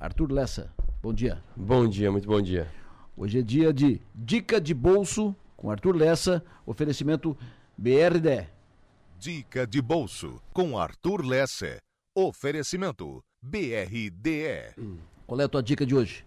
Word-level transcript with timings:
Arthur 0.00 0.30
Lessa. 0.30 0.72
Bom 1.02 1.12
dia. 1.12 1.42
Bom 1.56 1.88
dia, 1.88 2.12
muito 2.12 2.28
bom 2.28 2.40
dia. 2.40 2.68
Hoje 3.16 3.40
é 3.40 3.42
dia 3.42 3.72
de 3.72 4.00
Dica 4.14 4.60
de 4.60 4.72
Bolso 4.72 5.34
com 5.56 5.72
Arthur 5.72 5.96
Lessa, 5.96 6.44
oferecimento 6.64 7.36
BRD. 7.76 8.46
Dica 9.18 9.66
de 9.66 9.82
Bolso 9.82 10.40
com 10.52 10.78
Arthur 10.78 11.26
Lessa. 11.26 11.78
Oferecimento 12.16 13.20
BRDE. 13.42 14.72
Qual 15.26 15.40
é 15.40 15.44
a 15.44 15.48
tua 15.48 15.64
dica 15.64 15.84
de 15.84 15.96
hoje? 15.96 16.24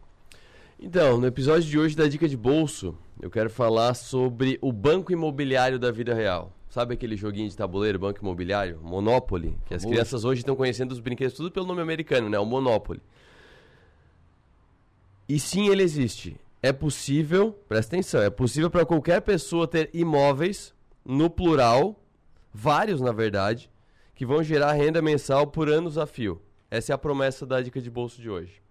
Então, 0.78 1.18
no 1.18 1.28
episódio 1.28 1.70
de 1.70 1.80
hoje 1.80 1.96
da 1.96 2.10
Dica 2.10 2.28
de 2.28 2.36
Bolso, 2.36 2.98
eu 3.22 3.30
quero 3.30 3.50
falar 3.50 3.94
sobre 3.94 4.60
o 4.62 4.74
banco 4.74 5.14
imobiliário 5.14 5.80
da 5.80 5.92
vida 5.92 6.14
real. 6.14 6.52
Sabe 6.68 6.96
aquele 6.96 7.16
joguinho 7.16 7.48
de 7.48 7.56
tabuleiro, 7.56 8.00
banco 8.00 8.20
imobiliário? 8.22 8.82
Monopoly, 8.84 9.58
que 9.66 9.74
as 9.74 9.86
crianças 9.86 10.26
hoje 10.26 10.42
estão 10.42 10.58
conhecendo 10.58 10.92
os 10.92 11.00
brinquedos 11.00 11.36
tudo 11.36 11.52
pelo 11.52 11.66
nome 11.66 11.82
americano, 11.82 12.30
né? 12.30 12.38
O 12.38 12.46
Monopoly. 12.46 13.02
E 15.32 15.40
sim, 15.40 15.70
ele 15.70 15.82
existe. 15.82 16.36
É 16.62 16.74
possível, 16.74 17.54
presta 17.70 17.96
atenção, 17.96 18.22
é 18.22 18.30
possível 18.30 18.70
para 18.70 18.86
qualquer 18.86 19.22
pessoa 19.22 19.66
ter 19.66 19.90
imóveis, 19.94 20.76
no 21.06 21.30
plural, 21.30 22.04
vários 22.54 23.00
na 23.00 23.14
verdade, 23.14 23.72
que 24.14 24.26
vão 24.26 24.44
gerar 24.44 24.74
renda 24.74 25.02
mensal 25.02 25.48
por 25.48 25.70
anos 25.70 25.98
a 25.98 26.06
fio. 26.06 26.42
Essa 26.70 26.92
é 26.92 26.94
a 26.94 26.98
promessa 26.98 27.46
da 27.46 27.62
dica 27.62 27.80
de 27.80 27.90
bolso 27.90 28.22
de 28.22 28.30
hoje. 28.30 28.62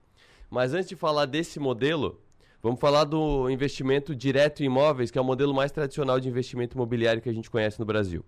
Mas 0.50 0.74
antes 0.74 0.90
de 0.90 0.96
falar 0.96 1.24
desse 1.24 1.58
modelo, 1.58 2.20
vamos 2.62 2.78
falar 2.78 3.04
do 3.04 3.48
investimento 3.48 4.14
direto 4.14 4.60
em 4.62 4.66
imóveis, 4.66 5.10
que 5.10 5.16
é 5.16 5.20
o 5.22 5.24
modelo 5.24 5.54
mais 5.54 5.72
tradicional 5.72 6.20
de 6.20 6.28
investimento 6.28 6.76
imobiliário 6.76 7.22
que 7.22 7.30
a 7.30 7.32
gente 7.32 7.48
conhece 7.48 7.80
no 7.80 7.86
Brasil. 7.86 8.22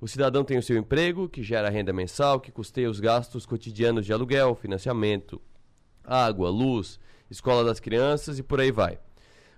O 0.00 0.08
cidadão 0.08 0.44
tem 0.44 0.56
o 0.56 0.62
seu 0.62 0.78
emprego, 0.78 1.28
que 1.28 1.42
gera 1.42 1.68
renda 1.68 1.92
mensal, 1.92 2.40
que 2.40 2.50
custeia 2.50 2.88
os 2.88 3.00
gastos 3.00 3.44
cotidianos 3.44 4.06
de 4.06 4.14
aluguel, 4.14 4.54
financiamento, 4.54 5.38
água, 6.02 6.48
luz, 6.48 6.98
escola 7.30 7.64
das 7.64 7.80
crianças 7.80 8.38
e 8.38 8.42
por 8.42 8.60
aí 8.60 8.72
vai. 8.72 8.98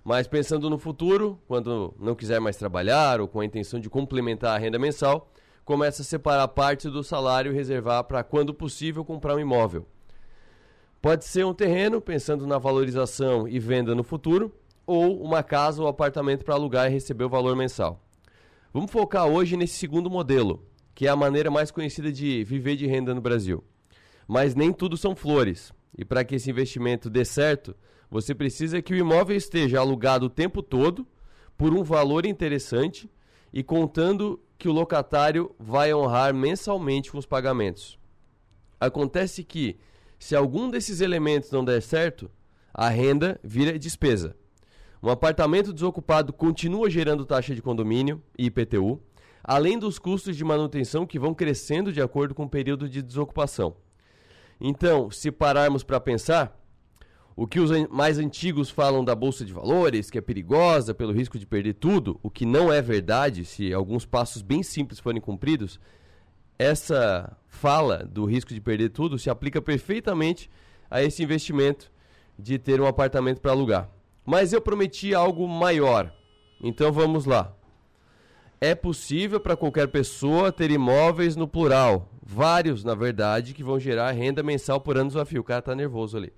Mas 0.03 0.27
pensando 0.27 0.69
no 0.69 0.77
futuro, 0.77 1.39
quando 1.47 1.93
não 1.97 2.13
quiser 2.13 2.39
mais 2.39 2.57
trabalhar 2.57 3.21
ou 3.21 3.27
com 3.27 3.39
a 3.39 3.45
intenção 3.45 3.79
de 3.79 3.89
complementar 3.89 4.55
a 4.55 4.59
renda 4.59 4.77
mensal, 4.77 5.31
começa 5.63 6.01
a 6.01 6.05
separar 6.05 6.47
parte 6.49 6.89
do 6.89 7.03
salário 7.03 7.51
e 7.51 7.55
reservar 7.55 8.03
para, 8.03 8.23
quando 8.23 8.53
possível, 8.53 9.05
comprar 9.05 9.35
um 9.35 9.39
imóvel. 9.39 9.87
Pode 11.01 11.25
ser 11.25 11.45
um 11.45 11.53
terreno, 11.53 12.01
pensando 12.01 12.45
na 12.45 12.57
valorização 12.57 13.47
e 13.47 13.59
venda 13.59 13.95
no 13.95 14.03
futuro, 14.03 14.53
ou 14.85 15.21
uma 15.21 15.41
casa 15.41 15.81
ou 15.81 15.87
apartamento 15.87 16.43
para 16.43 16.55
alugar 16.55 16.87
e 16.87 16.93
receber 16.93 17.23
o 17.23 17.29
valor 17.29 17.55
mensal. 17.55 18.01
Vamos 18.73 18.91
focar 18.91 19.27
hoje 19.27 19.55
nesse 19.55 19.75
segundo 19.75 20.09
modelo, 20.09 20.65
que 20.93 21.07
é 21.07 21.09
a 21.09 21.15
maneira 21.15 21.49
mais 21.49 21.71
conhecida 21.71 22.11
de 22.11 22.43
viver 22.43 22.75
de 22.75 22.87
renda 22.87 23.13
no 23.13 23.21
Brasil. 23.21 23.63
Mas 24.27 24.55
nem 24.55 24.73
tudo 24.73 24.97
são 24.97 25.15
flores. 25.15 25.71
E 25.97 26.03
para 26.03 26.23
que 26.23 26.35
esse 26.35 26.49
investimento 26.49 27.09
dê 27.09 27.23
certo, 27.23 27.75
você 28.09 28.33
precisa 28.33 28.81
que 28.81 28.93
o 28.93 28.97
imóvel 28.97 29.35
esteja 29.35 29.79
alugado 29.79 30.27
o 30.27 30.29
tempo 30.29 30.61
todo, 30.61 31.07
por 31.57 31.73
um 31.73 31.83
valor 31.83 32.25
interessante 32.25 33.09
e 33.51 33.63
contando 33.63 34.39
que 34.57 34.67
o 34.67 34.71
locatário 34.71 35.53
vai 35.59 35.93
honrar 35.93 36.33
mensalmente 36.33 37.11
com 37.11 37.17
os 37.17 37.25
pagamentos. 37.25 37.99
Acontece 38.79 39.43
que, 39.43 39.77
se 40.17 40.35
algum 40.35 40.69
desses 40.69 40.99
elementos 40.99 41.51
não 41.51 41.63
der 41.63 41.81
certo, 41.81 42.29
a 42.73 42.89
renda 42.89 43.39
vira 43.43 43.77
despesa. 43.77 44.35
Um 45.01 45.09
apartamento 45.09 45.73
desocupado 45.73 46.33
continua 46.33 46.89
gerando 46.89 47.25
taxa 47.25 47.53
de 47.53 47.61
condomínio 47.61 48.21
e 48.37 48.45
IPTU, 48.45 49.01
além 49.43 49.77
dos 49.77 49.99
custos 49.99 50.35
de 50.35 50.43
manutenção 50.43 51.05
que 51.05 51.19
vão 51.19 51.33
crescendo 51.33 51.91
de 51.91 52.01
acordo 52.01 52.33
com 52.33 52.43
o 52.43 52.49
período 52.49 52.89
de 52.89 53.01
desocupação. 53.01 53.75
Então, 54.65 55.11
se 55.11 55.29
pararmos 55.29 55.83
para 55.83 55.99
pensar, 55.99 56.57
o 57.35 57.45
que 57.45 57.59
os 57.59 57.69
mais 57.89 58.17
antigos 58.17 58.69
falam 58.69 59.03
da 59.03 59.13
bolsa 59.13 59.43
de 59.43 59.51
valores, 59.51 60.09
que 60.09 60.17
é 60.17 60.21
perigosa 60.21 60.93
pelo 60.93 61.11
risco 61.11 61.37
de 61.37 61.45
perder 61.45 61.73
tudo, 61.73 62.17
o 62.23 62.29
que 62.29 62.45
não 62.45 62.71
é 62.71 62.81
verdade 62.81 63.43
se 63.43 63.73
alguns 63.73 64.05
passos 64.05 64.41
bem 64.41 64.63
simples 64.63 65.01
forem 65.01 65.19
cumpridos, 65.19 65.81
essa 66.57 67.35
fala 67.45 68.05
do 68.05 68.23
risco 68.23 68.53
de 68.53 68.61
perder 68.61 68.87
tudo 68.91 69.19
se 69.19 69.29
aplica 69.29 69.61
perfeitamente 69.61 70.49
a 70.89 71.03
esse 71.03 71.21
investimento 71.21 71.91
de 72.39 72.57
ter 72.57 72.79
um 72.79 72.87
apartamento 72.87 73.41
para 73.41 73.51
alugar. 73.51 73.89
Mas 74.25 74.53
eu 74.53 74.61
prometi 74.61 75.13
algo 75.13 75.45
maior. 75.45 76.09
Então 76.61 76.89
vamos 76.89 77.25
lá. 77.25 77.53
É 78.61 78.73
possível 78.73 79.41
para 79.41 79.57
qualquer 79.57 79.89
pessoa 79.89 80.53
ter 80.53 80.71
imóveis 80.71 81.35
no 81.35 81.49
plural, 81.49 82.12
vários 82.25 82.83
na 82.83 82.95
verdade, 82.95 83.53
que 83.53 83.63
vão 83.63 83.79
gerar 83.79 84.11
renda 84.11 84.41
mensal 84.41 84.79
por 84.79 84.97
anos 84.97 85.15
a 85.15 85.25
fio. 85.25 85.41
O 85.41 85.43
cara 85.43 85.61
tá 85.61 85.75
nervoso 85.75 86.17
ali. 86.17 86.31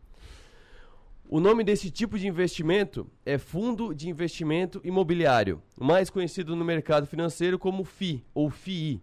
O 1.27 1.39
nome 1.39 1.63
desse 1.63 1.89
tipo 1.89 2.19
de 2.19 2.27
investimento 2.27 3.07
é 3.25 3.37
Fundo 3.37 3.95
de 3.95 4.09
Investimento 4.09 4.79
Imobiliário, 4.83 5.61
mais 5.79 6.09
conhecido 6.09 6.55
no 6.55 6.63
mercado 6.63 7.07
financeiro 7.07 7.57
como 7.57 7.83
FI 7.83 8.23
ou 8.33 8.49
FII. 8.49 9.01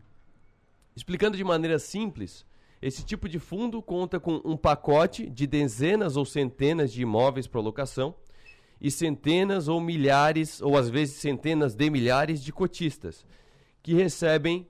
Explicando 0.95 1.37
de 1.37 1.43
maneira 1.43 1.81
simples, 1.81 2.47
esse 2.81 3.05
tipo 3.05 3.29
de 3.29 3.39
fundo 3.39 3.83
conta 3.83 4.21
com 4.21 4.41
um 4.45 4.57
pacote 4.57 5.29
de 5.29 5.47
dezenas 5.47 6.17
ou 6.17 6.25
centenas 6.25 6.93
de 6.93 7.03
imóveis 7.03 7.47
para 7.47 7.61
locação 7.61 8.15
e 8.81 8.91
centenas 8.91 9.67
ou 9.69 9.81
milhares, 9.81 10.61
ou 10.61 10.77
às 10.77 10.89
vezes 10.89 11.17
centenas 11.17 11.75
de 11.75 11.89
milhares 11.91 12.43
de 12.43 12.53
cotistas, 12.53 13.27
que 13.83 13.95
recebem 13.95 14.69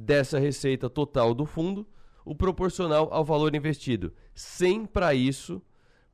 dessa 0.00 0.38
receita 0.38 0.88
total 0.88 1.34
do 1.34 1.44
fundo 1.44 1.86
o 2.24 2.34
proporcional 2.34 3.08
ao 3.12 3.24
valor 3.24 3.54
investido, 3.54 4.12
sem 4.34 4.86
para 4.86 5.14
isso 5.14 5.62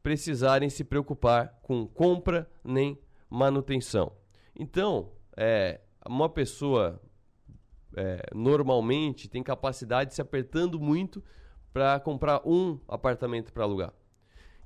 precisarem 0.02 0.70
se 0.70 0.84
preocupar 0.84 1.58
com 1.62 1.86
compra 1.86 2.48
nem 2.64 2.98
manutenção. 3.28 4.12
Então, 4.54 5.10
é, 5.36 5.80
uma 6.08 6.28
pessoa 6.28 7.00
é, 7.96 8.22
normalmente 8.34 9.28
tem 9.28 9.42
capacidade 9.42 10.10
de 10.10 10.14
se 10.14 10.22
apertando 10.22 10.78
muito 10.78 11.22
para 11.72 11.98
comprar 12.00 12.41
um 12.46 12.78
apartamento 12.88 13.52
para 13.52 13.64
alugar. 13.64 13.92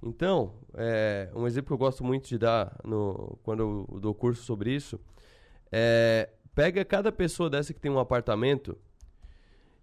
Então, 0.03 0.55
é, 0.75 1.31
um 1.35 1.47
exemplo 1.47 1.69
que 1.69 1.73
eu 1.75 1.79
gosto 1.79 2.05
muito 2.05 2.29
de 2.29 2.39
dar 2.39 2.79
no, 2.85 3.39
quando 3.43 3.61
eu 3.61 4.01
dou 4.01 4.15
curso 4.15 4.43
sobre 4.43 4.75
isso 4.75 5.01
é 5.73 6.31
pega 6.55 6.85
cada 6.85 7.11
pessoa 7.11 7.49
dessa 7.49 7.73
que 7.73 7.81
tem 7.81 7.91
um 7.91 7.99
apartamento 7.99 8.77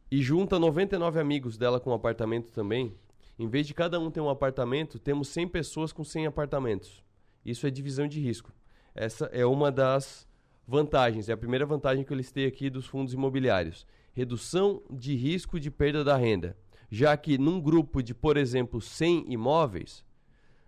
e 0.09 0.21
junta 0.21 0.57
99 0.57 1.19
amigos 1.19 1.57
dela 1.57 1.79
com 1.79 1.89
um 1.89 1.93
apartamento 1.93 2.51
também. 2.51 2.95
Em 3.37 3.47
vez 3.47 3.67
de 3.67 3.73
cada 3.73 3.99
um 3.99 4.09
ter 4.09 4.21
um 4.21 4.29
apartamento, 4.29 4.97
temos 4.97 5.27
100 5.27 5.49
pessoas 5.49 5.91
com 5.91 6.03
100 6.03 6.27
apartamentos. 6.27 7.03
Isso 7.45 7.67
é 7.67 7.69
divisão 7.69 8.07
de 8.07 8.19
risco. 8.19 8.51
Essa 8.95 9.25
é 9.25 9.45
uma 9.45 9.71
das 9.71 10.27
vantagens, 10.67 11.29
é 11.29 11.33
a 11.33 11.37
primeira 11.37 11.65
vantagem 11.65 12.03
que 12.03 12.11
eu 12.11 12.17
listei 12.17 12.45
aqui 12.45 12.69
dos 12.69 12.85
fundos 12.85 13.13
imobiliários. 13.13 13.85
Redução 14.13 14.81
de 14.89 15.15
risco 15.15 15.59
de 15.59 15.69
perda 15.69 16.03
da 16.03 16.17
renda. 16.17 16.57
Já 16.89 17.15
que 17.15 17.37
num 17.37 17.59
grupo 17.61 18.01
de, 18.01 18.13
por 18.13 18.37
exemplo, 18.37 18.81
100 18.81 19.31
imóveis, 19.31 20.03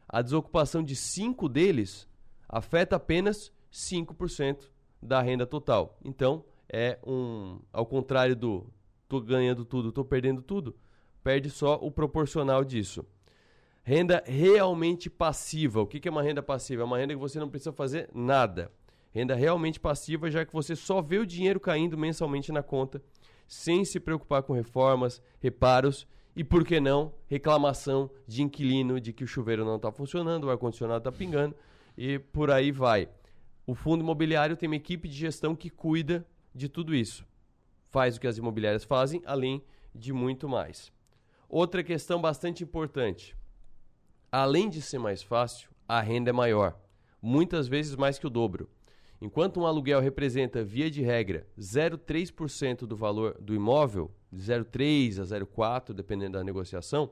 a 0.07 0.21
desocupação 0.21 0.83
de 0.83 0.95
5 0.95 1.47
deles 1.47 2.07
afeta 2.47 2.97
apenas 2.97 3.51
5% 3.71 4.69
da 5.01 5.21
renda 5.21 5.45
total. 5.45 5.97
Então, 6.03 6.43
é 6.71 6.99
um. 7.05 7.59
Ao 7.71 7.85
contrário 7.85 8.35
do 8.35 8.67
tô 9.09 9.19
ganhando 9.19 9.65
tudo, 9.65 9.91
tô 9.91 10.05
perdendo 10.05 10.41
tudo, 10.41 10.75
perde 11.23 11.49
só 11.49 11.75
o 11.81 11.91
proporcional 11.91 12.63
disso. 12.63 13.03
Renda 13.81 14.23
realmente 14.25 15.09
passiva. 15.09 15.81
O 15.81 15.87
que 15.87 15.99
que 15.99 16.07
é 16.07 16.11
uma 16.11 16.21
renda 16.21 16.43
passiva? 16.43 16.83
É 16.83 16.85
uma 16.85 16.99
renda 16.99 17.15
que 17.15 17.19
você 17.19 17.39
não 17.39 17.49
precisa 17.49 17.73
fazer 17.73 18.07
nada. 18.13 18.71
Renda 19.11 19.33
realmente 19.33 19.79
passiva, 19.79 20.29
já 20.29 20.45
que 20.45 20.53
você 20.53 20.75
só 20.75 21.01
vê 21.01 21.17
o 21.17 21.25
dinheiro 21.25 21.59
caindo 21.59 21.97
mensalmente 21.97 22.51
na 22.51 22.61
conta, 22.61 23.01
sem 23.47 23.83
se 23.83 23.99
preocupar 23.99 24.43
com 24.43 24.53
reformas, 24.53 25.19
reparos 25.41 26.07
e, 26.35 26.43
por 26.43 26.63
que 26.63 26.79
não, 26.79 27.11
reclamação 27.25 28.11
de 28.27 28.43
inquilino 28.43 29.01
de 29.01 29.11
que 29.11 29.23
o 29.23 29.27
chuveiro 29.27 29.65
não 29.65 29.77
está 29.77 29.91
funcionando, 29.91 30.43
o 30.43 30.51
ar-condicionado 30.51 30.99
está 30.99 31.11
pingando 31.11 31.55
e 31.97 32.19
por 32.19 32.51
aí 32.51 32.71
vai. 32.71 33.09
O 33.65 33.73
fundo 33.73 34.03
imobiliário 34.03 34.55
tem 34.55 34.69
uma 34.69 34.75
equipe 34.75 35.07
de 35.07 35.15
gestão 35.15 35.55
que 35.55 35.71
cuida 35.71 36.23
de 36.53 36.69
tudo 36.69 36.93
isso. 36.93 37.25
Faz 37.89 38.17
o 38.17 38.21
que 38.21 38.27
as 38.27 38.37
imobiliárias 38.37 38.83
fazem, 38.83 39.21
além 39.25 39.63
de 39.93 40.13
muito 40.13 40.47
mais. 40.47 40.91
Outra 41.47 41.83
questão 41.83 42.21
bastante 42.21 42.63
importante. 42.63 43.35
Além 44.31 44.69
de 44.69 44.81
ser 44.81 44.99
mais 44.99 45.23
fácil, 45.23 45.71
a 45.87 45.99
renda 45.99 46.29
é 46.29 46.33
maior, 46.33 46.79
muitas 47.19 47.67
vezes 47.67 47.95
mais 47.95 48.19
que 48.19 48.27
o 48.27 48.29
dobro. 48.29 48.69
Enquanto 49.19 49.59
um 49.59 49.65
aluguel 49.65 49.99
representa, 49.99 50.63
via 50.63 50.89
de 50.89 51.01
regra, 51.01 51.47
0,3% 51.59 52.85
do 52.85 52.95
valor 52.95 53.35
do 53.41 53.53
imóvel, 53.55 54.11
de 54.31 54.39
0,3 54.39 55.19
a 55.19 55.23
0,4, 55.23 55.93
dependendo 55.93 56.37
da 56.37 56.43
negociação, 56.43 57.11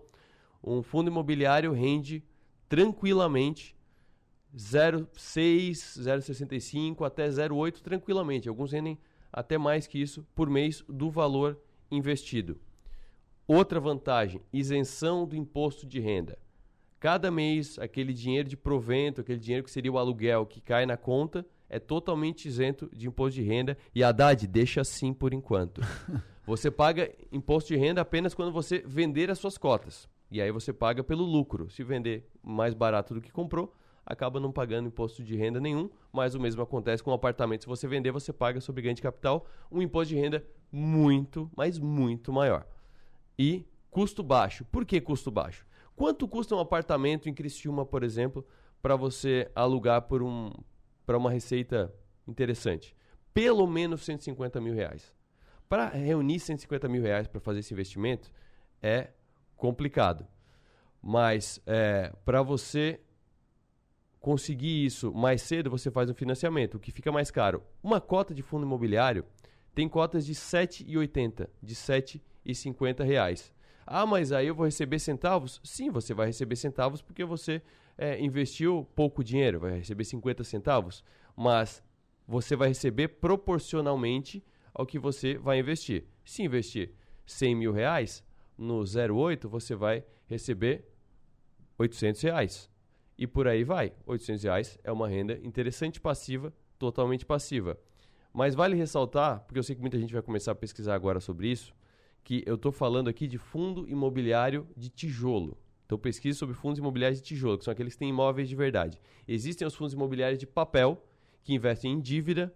um 0.64 0.82
fundo 0.82 1.10
imobiliário 1.10 1.74
rende 1.74 2.24
tranquilamente 2.70 3.76
0,6, 4.56 5.72
0,65 6.00 7.06
até 7.06 7.28
0,8 7.28 7.82
tranquilamente. 7.82 8.48
Alguns 8.48 8.72
rendem 8.72 8.98
até 9.38 9.56
mais 9.56 9.86
que 9.86 10.02
isso 10.02 10.26
por 10.34 10.50
mês 10.50 10.84
do 10.90 11.12
valor 11.12 11.62
investido. 11.92 12.60
Outra 13.48 13.80
vantagem, 13.80 14.42
isenção 14.52 15.28
do 15.28 15.36
imposto 15.36 15.86
de 15.86 16.00
renda. 16.00 16.40
Cada 17.00 17.30
mês, 17.30 17.78
aquele 17.78 18.14
dinheiro 18.14 18.50
de 18.50 18.58
provento, 18.58 19.22
aquele 19.22 19.40
dinheiro 19.40 19.64
que 19.64 19.70
seria 19.70 19.92
o 19.92 20.00
aluguel 20.00 20.44
que 20.48 20.60
cai 20.60 20.88
na 20.88 20.98
conta, 20.98 21.46
é 21.70 21.78
totalmente 21.78 22.48
isento 22.48 22.90
de 22.92 23.08
imposto 23.08 23.36
de 23.40 23.44
renda. 23.44 23.78
E 23.94 24.04
Haddad, 24.04 24.48
deixa 24.48 24.82
assim 24.82 25.14
por 25.14 25.32
enquanto. 25.32 25.82
Você 26.44 26.72
paga 26.72 27.14
imposto 27.32 27.72
de 27.72 27.80
renda 27.80 28.02
apenas 28.02 28.34
quando 28.34 28.54
você 28.54 28.82
vender 28.88 29.30
as 29.30 29.38
suas 29.38 29.58
cotas. 29.58 30.08
E 30.32 30.42
aí 30.42 30.50
você 30.50 30.72
paga 30.72 31.04
pelo 31.04 31.26
lucro. 31.26 31.70
Se 31.70 31.84
vender 31.84 32.26
mais 32.42 32.74
barato 32.74 33.14
do 33.14 33.20
que 33.20 33.34
comprou, 33.34 33.76
acaba 34.08 34.40
não 34.40 34.52
pagando 34.54 34.88
imposto 34.88 35.22
de 35.22 35.36
renda 35.36 35.60
nenhum, 35.60 35.90
mas 36.14 36.34
o 36.34 36.40
mesmo 36.40 36.62
acontece 36.62 37.04
com 37.04 37.12
o 37.12 37.14
apartamento. 37.14 37.62
Se 37.62 37.68
você 37.68 37.88
vender, 37.88 38.10
você 38.12 38.32
paga 38.32 38.62
sobre 38.62 38.82
ganho 38.82 38.96
de 38.96 39.02
capital 39.02 39.46
um 39.70 39.82
imposto 39.82 40.16
de 40.16 40.20
renda 40.20 40.44
muito, 40.72 41.52
mas 41.56 41.78
muito 41.78 42.32
maior. 42.32 42.66
E 43.38 43.66
custo 43.92 44.24
baixo. 44.24 44.64
Por 44.66 44.86
que 44.86 45.02
custo 45.02 45.30
baixo? 45.30 45.66
Quanto 45.94 46.28
custa 46.28 46.56
um 46.56 46.60
apartamento 46.60 47.28
em 47.28 47.34
Criciúma, 47.34 47.86
por 47.86 48.02
exemplo, 48.02 48.48
para 48.82 48.96
você 48.96 49.52
alugar 49.54 50.04
por 50.04 50.24
um 50.24 50.52
para 51.06 51.18
uma 51.18 51.30
receita 51.30 51.94
interessante? 52.26 52.96
Pelo 53.34 53.68
menos 53.68 54.06
150 54.06 54.62
mil 54.62 54.74
reais. 54.74 55.14
Para 55.68 55.90
reunir 55.90 56.40
150 56.40 56.88
mil 56.88 57.02
reais 57.02 57.28
para 57.28 57.42
fazer 57.42 57.60
esse 57.60 57.74
investimento 57.74 58.32
é 58.82 59.10
complicado. 59.58 60.26
Mas 61.02 61.62
é, 61.66 62.14
para 62.24 62.42
você 62.42 63.02
conseguir 64.28 64.86
isso 64.86 65.14
mais 65.14 65.42
cedo, 65.42 65.70
você 65.70 65.90
faz 65.90 66.10
um 66.10 66.14
financiamento, 66.14 66.76
o 66.76 66.80
que 66.82 66.92
fica 66.92 67.10
mais 67.14 67.32
caro. 67.32 67.64
Uma 67.82 68.02
cota 68.02 68.34
de 68.34 68.44
fundo 68.44 68.66
imobiliário 68.66 69.24
tem 69.74 69.88
cotas 69.88 70.26
de 70.26 70.34
R$ 70.34 70.38
7,80, 70.38 71.48
de 71.64 71.74
7,50 71.74 73.06
reais. 73.06 73.54
Ah, 73.86 74.06
mas 74.06 74.34
aí 74.34 74.48
eu 74.48 74.54
vou 74.54 74.66
receber 74.66 75.00
centavos? 75.00 75.62
Sim, 75.64 75.90
você 75.90 76.14
vai 76.14 76.28
receber 76.28 76.58
centavos 76.58 77.02
porque 77.02 77.24
você 77.24 77.62
é, 77.98 78.22
investiu 78.22 78.86
pouco 78.94 79.24
dinheiro, 79.24 79.62
vai 79.62 79.78
receber 79.78 80.04
50 80.04 80.44
centavos, 80.44 81.06
mas 81.34 81.82
você 82.28 82.54
vai 82.54 82.68
receber 82.68 83.08
proporcionalmente 83.08 84.44
ao 84.74 84.86
que 84.86 85.00
você 85.00 85.38
vai 85.38 85.58
investir. 85.60 86.04
Se 86.26 86.44
investir 86.44 86.92
100 87.26 87.56
mil 87.56 87.72
reais, 87.72 88.22
no 88.58 88.84
08 88.84 89.48
você 89.48 89.74
vai 89.74 90.04
receber 90.26 90.84
800 91.80 92.22
reais. 92.24 92.70
E 93.18 93.26
por 93.26 93.48
aí 93.48 93.64
vai. 93.64 93.94
800 94.06 94.44
reais 94.44 94.80
é 94.84 94.92
uma 94.92 95.08
renda 95.08 95.40
interessante 95.44 96.00
passiva, 96.00 96.54
totalmente 96.78 97.26
passiva. 97.26 97.78
Mas 98.34 98.54
vale 98.54 98.76
ressaltar, 98.76 99.42
porque 99.42 99.58
eu 99.58 99.64
sei 99.64 99.76
que 99.76 99.82
muita 99.82 99.98
gente 99.98 100.14
vai 100.14 100.22
começar 100.22 100.52
a 100.52 100.56
pesquisar 100.56 100.94
agora 100.94 101.20
sobre 101.20 101.48
isso, 101.48 101.74
que 102.24 102.44
eu 102.46 102.56
estou 102.56 102.72
falando 102.72 103.08
aqui 103.08 103.26
de 103.26 103.38
fundo 103.38 103.90
imobiliário 103.90 104.68
de 104.76 104.90
tijolo. 104.90 105.58
Então 105.86 105.98
pesquise 105.98 106.38
sobre 106.38 106.54
fundos 106.54 106.78
imobiliários 106.78 107.22
de 107.22 107.28
tijolo, 107.28 107.58
que 107.58 107.64
são 107.64 107.72
aqueles 107.72 107.94
que 107.94 108.00
têm 108.00 108.10
imóveis 108.10 108.50
de 108.50 108.56
verdade. 108.56 109.00
Existem 109.28 109.66
os 109.66 109.74
fundos 109.74 109.94
imobiliários 109.94 110.38
de 110.38 110.46
papel, 110.46 111.02
que 111.44 111.54
investem 111.54 111.94
em 111.94 112.00
dívida, 112.00 112.54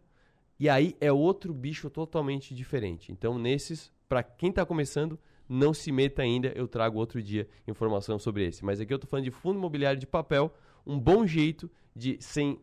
e 0.59 0.69
aí 0.69 0.95
é 0.99 1.11
outro 1.11 1.53
bicho 1.53 1.89
totalmente 1.89 2.53
diferente. 2.53 3.11
Então 3.11 3.39
nesses, 3.39 3.91
para 4.07 4.21
quem 4.21 4.49
está 4.49 4.65
começando, 4.65 5.17
não 5.51 5.74
se 5.74 5.92
meta 5.92 6.21
ainda, 6.21 6.48
eu 6.56 6.65
trago 6.65 6.98
outro 6.98 7.21
dia 7.21 7.45
informação 7.68 8.18
sobre 8.18 8.48
esse. 8.48 8.63
Mas 8.63 8.80
aqui 8.80 8.94
eu 8.94 8.95
estou 8.95 9.09
falando 9.09 9.25
de 9.25 9.31
fundo 9.31 9.57
imobiliário 9.57 10.00
de 10.00 10.07
papel, 10.07 10.53
um 10.88 10.98
bom 10.98 11.27
jeito 11.27 11.69
de, 11.94 12.18
sem 12.21 12.59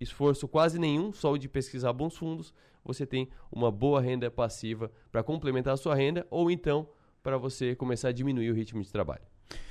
esforço 0.00 0.48
quase 0.48 0.76
nenhum, 0.78 1.12
só 1.12 1.36
de 1.36 1.48
pesquisar 1.48 1.92
bons 1.92 2.16
fundos, 2.16 2.52
você 2.84 3.06
tem 3.06 3.28
uma 3.50 3.70
boa 3.70 4.00
renda 4.00 4.28
passiva 4.28 4.90
para 5.12 5.22
complementar 5.22 5.74
a 5.74 5.76
sua 5.76 5.94
renda 5.94 6.26
ou 6.30 6.50
então 6.50 6.88
para 7.22 7.38
você 7.38 7.76
começar 7.76 8.08
a 8.08 8.12
diminuir 8.12 8.50
o 8.50 8.54
ritmo 8.54 8.82
de 8.82 8.90
trabalho. 8.90 9.22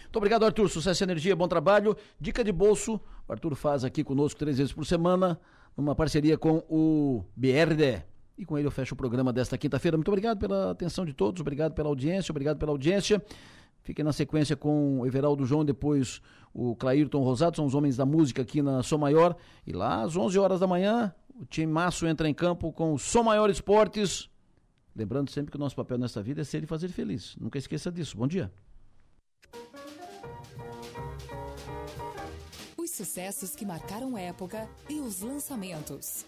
Muito 0.03 0.15
obrigado, 0.15 0.45
Arthur. 0.45 0.69
Sucesso 0.69 1.03
e 1.03 1.05
energia, 1.05 1.35
bom 1.35 1.49
trabalho. 1.49 1.95
Dica 2.19 2.41
de 2.41 2.53
bolso, 2.53 3.01
o 3.27 3.31
Arthur 3.31 3.53
faz 3.55 3.83
aqui 3.83 4.01
conosco 4.01 4.39
três 4.39 4.57
vezes 4.57 4.71
por 4.71 4.85
semana, 4.85 5.37
numa 5.75 5.93
parceria 5.93 6.37
com 6.37 6.63
o 6.69 7.25
BRD. 7.35 8.10
E 8.41 8.45
com 8.45 8.57
ele 8.57 8.65
eu 8.65 8.71
fecho 8.71 8.95
o 8.95 8.97
programa 8.97 9.31
desta 9.31 9.55
quinta-feira. 9.55 9.95
Muito 9.95 10.07
obrigado 10.07 10.39
pela 10.39 10.71
atenção 10.71 11.05
de 11.05 11.13
todos, 11.13 11.39
obrigado 11.39 11.73
pela 11.75 11.89
audiência, 11.89 12.31
obrigado 12.31 12.57
pela 12.57 12.71
audiência. 12.71 13.23
Fiquem 13.83 14.03
na 14.03 14.11
sequência 14.11 14.55
com 14.55 15.01
o 15.01 15.05
Everaldo 15.05 15.45
João, 15.45 15.63
depois 15.63 16.23
o 16.51 16.75
Clairton 16.75 17.21
Rosado, 17.21 17.55
são 17.55 17.67
os 17.67 17.75
homens 17.75 17.97
da 17.97 18.03
música 18.03 18.41
aqui 18.41 18.63
na 18.63 18.81
Som 18.81 18.97
Maior. 18.97 19.35
E 19.65 19.71
lá 19.71 20.01
às 20.01 20.15
11 20.15 20.39
horas 20.39 20.59
da 20.59 20.65
manhã, 20.65 21.13
o 21.35 21.45
time 21.45 21.71
Maço 21.71 22.07
entra 22.07 22.27
em 22.27 22.33
campo 22.33 22.73
com 22.73 22.93
o 22.93 22.97
Som 22.97 23.21
Maior 23.21 23.47
Esportes. 23.47 24.27
Lembrando 24.95 25.29
sempre 25.29 25.51
que 25.51 25.57
o 25.57 25.59
nosso 25.59 25.75
papel 25.75 25.99
nessa 25.99 26.23
vida 26.23 26.41
é 26.41 26.43
ser 26.43 26.63
e 26.63 26.65
fazer 26.65 26.87
feliz. 26.87 27.35
Nunca 27.39 27.59
esqueça 27.59 27.91
disso. 27.91 28.17
Bom 28.17 28.25
dia. 28.25 28.51
Os 32.75 32.89
sucessos 32.89 33.55
que 33.55 33.67
marcaram 33.67 34.17
época 34.17 34.67
e 34.89 34.99
os 34.99 35.21
lançamentos. 35.21 36.25